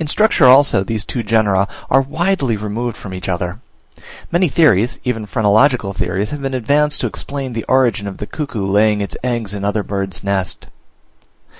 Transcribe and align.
In 0.00 0.08
structure 0.08 0.46
also 0.46 0.82
these 0.82 1.04
two 1.04 1.22
genera 1.22 1.68
are 1.88 2.00
widely 2.02 2.56
removed 2.56 2.96
from 2.96 3.14
each 3.14 3.28
other. 3.28 3.60
Many 4.32 4.48
theories, 4.48 4.98
even 5.04 5.24
phrenological 5.24 5.92
theories, 5.92 6.30
have 6.30 6.42
been 6.42 6.52
advanced 6.52 7.00
to 7.02 7.06
explain 7.06 7.52
the 7.52 7.62
origin 7.68 8.08
of 8.08 8.16
the 8.16 8.26
cuckoo 8.26 8.66
laying 8.66 9.00
its 9.00 9.16
eggs 9.22 9.54
in 9.54 9.64
other 9.64 9.84
birds' 9.84 10.24
nests. 10.24 10.66
M. 10.66 10.70